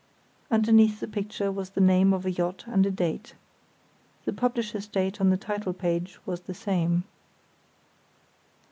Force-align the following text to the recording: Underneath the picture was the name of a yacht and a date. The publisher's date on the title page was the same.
Underneath 0.49 0.99
the 0.99 1.07
picture 1.07 1.51
was 1.51 1.69
the 1.69 1.79
name 1.79 2.11
of 2.11 2.25
a 2.25 2.31
yacht 2.31 2.63
and 2.65 2.87
a 2.87 2.89
date. 2.89 3.35
The 4.25 4.33
publisher's 4.33 4.87
date 4.87 5.21
on 5.21 5.29
the 5.29 5.37
title 5.37 5.73
page 5.73 6.17
was 6.25 6.41
the 6.41 6.55
same. 6.55 7.03